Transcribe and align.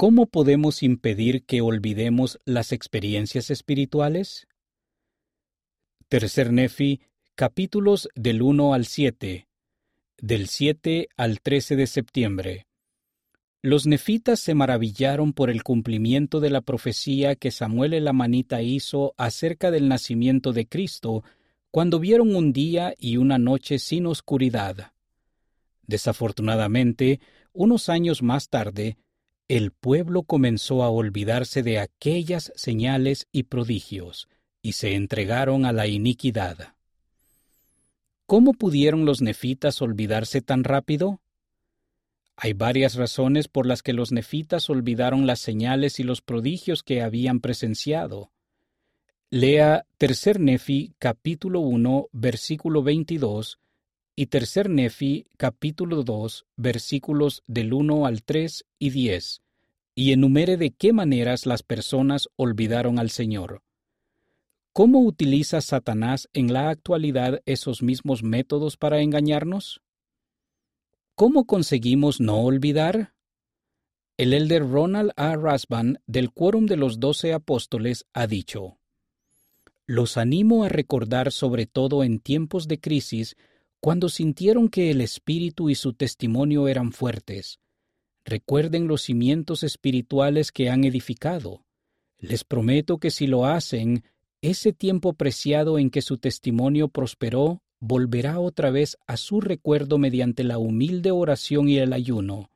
¿Cómo 0.00 0.26
podemos 0.26 0.84
impedir 0.84 1.42
que 1.42 1.60
olvidemos 1.60 2.38
las 2.44 2.70
experiencias 2.70 3.50
espirituales? 3.50 4.46
Tercer 6.08 6.52
Nefi, 6.52 7.00
capítulos 7.34 8.08
del 8.14 8.42
1 8.42 8.74
al 8.74 8.86
7, 8.86 9.48
del 10.18 10.46
7 10.46 11.08
al 11.16 11.40
13 11.40 11.74
de 11.74 11.86
septiembre. 11.88 12.66
Los 13.60 13.88
nefitas 13.88 14.38
se 14.38 14.54
maravillaron 14.54 15.32
por 15.32 15.50
el 15.50 15.64
cumplimiento 15.64 16.38
de 16.38 16.50
la 16.50 16.60
profecía 16.60 17.34
que 17.34 17.50
Samuel 17.50 17.92
el 17.92 18.06
Amanita 18.06 18.62
hizo 18.62 19.14
acerca 19.16 19.72
del 19.72 19.88
nacimiento 19.88 20.52
de 20.52 20.68
Cristo, 20.68 21.24
cuando 21.72 21.98
vieron 21.98 22.36
un 22.36 22.52
día 22.52 22.94
y 22.98 23.16
una 23.16 23.38
noche 23.38 23.80
sin 23.80 24.06
oscuridad. 24.06 24.92
Desafortunadamente, 25.88 27.18
unos 27.52 27.88
años 27.88 28.22
más 28.22 28.48
tarde, 28.48 28.96
el 29.48 29.72
pueblo 29.72 30.24
comenzó 30.24 30.84
a 30.84 30.90
olvidarse 30.90 31.62
de 31.62 31.78
aquellas 31.78 32.52
señales 32.54 33.26
y 33.32 33.44
prodigios, 33.44 34.28
y 34.60 34.72
se 34.72 34.94
entregaron 34.94 35.64
a 35.64 35.72
la 35.72 35.86
iniquidad. 35.86 36.74
¿Cómo 38.26 38.52
pudieron 38.52 39.06
los 39.06 39.22
nefitas 39.22 39.80
olvidarse 39.80 40.42
tan 40.42 40.64
rápido? 40.64 41.22
Hay 42.36 42.52
varias 42.52 42.94
razones 42.94 43.48
por 43.48 43.66
las 43.66 43.82
que 43.82 43.94
los 43.94 44.12
nefitas 44.12 44.68
olvidaron 44.68 45.26
las 45.26 45.40
señales 45.40 45.98
y 45.98 46.02
los 46.02 46.20
prodigios 46.20 46.82
que 46.82 47.00
habían 47.00 47.40
presenciado. 47.40 48.30
Lea 49.30 49.86
Tercer 49.96 50.40
Nefi 50.40 50.94
capítulo 50.98 51.60
1 51.60 52.08
versículo 52.12 52.82
22 52.82 53.58
y 54.18 54.26
Tercer 54.26 54.68
Nefi 54.68 55.28
capítulo 55.36 56.02
2 56.02 56.44
versículos 56.56 57.44
del 57.46 57.72
1 57.72 58.04
al 58.04 58.24
3 58.24 58.66
y 58.80 58.90
10, 58.90 59.42
y 59.94 60.10
enumere 60.10 60.56
de 60.56 60.72
qué 60.72 60.92
maneras 60.92 61.46
las 61.46 61.62
personas 61.62 62.28
olvidaron 62.34 62.98
al 62.98 63.10
Señor. 63.10 63.62
¿Cómo 64.72 65.02
utiliza 65.02 65.60
Satanás 65.60 66.28
en 66.32 66.52
la 66.52 66.68
actualidad 66.68 67.42
esos 67.46 67.80
mismos 67.80 68.24
métodos 68.24 68.76
para 68.76 69.02
engañarnos? 69.02 69.82
¿Cómo 71.14 71.46
conseguimos 71.46 72.20
no 72.20 72.40
olvidar? 72.40 73.14
El 74.16 74.32
elder 74.32 74.68
Ronald 74.68 75.12
A. 75.14 75.36
Rasban 75.36 76.00
del 76.08 76.32
Quórum 76.32 76.66
de 76.66 76.76
los 76.76 76.98
Doce 76.98 77.32
Apóstoles 77.32 78.04
ha 78.14 78.26
dicho, 78.26 78.78
Los 79.86 80.16
animo 80.16 80.64
a 80.64 80.68
recordar 80.68 81.30
sobre 81.30 81.66
todo 81.66 82.02
en 82.02 82.18
tiempos 82.18 82.66
de 82.66 82.80
crisis 82.80 83.36
cuando 83.80 84.08
sintieron 84.08 84.68
que 84.68 84.90
el 84.90 85.00
Espíritu 85.00 85.70
y 85.70 85.74
su 85.74 85.92
testimonio 85.92 86.68
eran 86.68 86.92
fuertes. 86.92 87.60
Recuerden 88.24 88.88
los 88.88 89.02
cimientos 89.02 89.62
espirituales 89.62 90.52
que 90.52 90.68
han 90.68 90.84
edificado. 90.84 91.64
Les 92.18 92.44
prometo 92.44 92.98
que 92.98 93.10
si 93.10 93.26
lo 93.26 93.46
hacen, 93.46 94.04
ese 94.42 94.72
tiempo 94.72 95.14
preciado 95.14 95.78
en 95.78 95.90
que 95.90 96.02
su 96.02 96.18
testimonio 96.18 96.88
prosperó 96.88 97.62
volverá 97.80 98.40
otra 98.40 98.70
vez 98.70 98.96
a 99.06 99.16
su 99.16 99.40
recuerdo 99.40 99.98
mediante 99.98 100.44
la 100.44 100.58
humilde 100.58 101.10
oración 101.10 101.68
y 101.68 101.78
el 101.78 101.92
ayuno. 101.92 102.50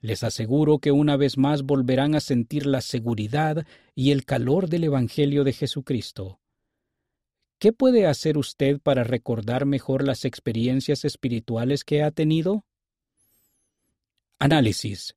Les 0.00 0.22
aseguro 0.22 0.78
que 0.78 0.92
una 0.92 1.16
vez 1.16 1.38
más 1.38 1.62
volverán 1.62 2.14
a 2.14 2.20
sentir 2.20 2.66
la 2.66 2.80
seguridad 2.80 3.66
y 3.94 4.10
el 4.10 4.24
calor 4.24 4.68
del 4.68 4.84
Evangelio 4.84 5.44
de 5.44 5.52
Jesucristo. 5.52 6.40
¿Qué 7.58 7.72
puede 7.72 8.06
hacer 8.06 8.36
usted 8.36 8.80
para 8.80 9.04
recordar 9.04 9.64
mejor 9.66 10.04
las 10.04 10.24
experiencias 10.24 11.04
espirituales 11.04 11.84
que 11.84 12.02
ha 12.02 12.10
tenido? 12.10 12.64
Análisis. 14.38 15.16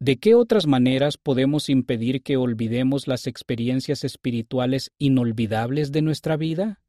¿De 0.00 0.18
qué 0.18 0.34
otras 0.36 0.66
maneras 0.66 1.16
podemos 1.16 1.68
impedir 1.68 2.22
que 2.22 2.36
olvidemos 2.36 3.08
las 3.08 3.26
experiencias 3.26 4.04
espirituales 4.04 4.92
inolvidables 4.98 5.90
de 5.90 6.02
nuestra 6.02 6.36
vida? 6.36 6.80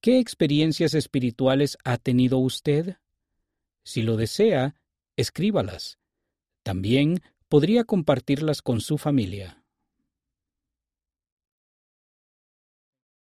¿Qué 0.00 0.18
experiencias 0.18 0.94
espirituales 0.94 1.78
ha 1.84 1.98
tenido 1.98 2.38
usted? 2.38 2.96
Si 3.84 4.02
lo 4.02 4.16
desea, 4.16 4.74
escríbalas. 5.16 5.98
También 6.64 7.22
podría 7.48 7.84
compartirlas 7.84 8.62
con 8.62 8.80
su 8.80 8.98
familia. 8.98 9.59